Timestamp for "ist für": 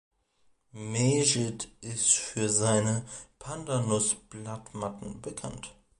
1.81-2.49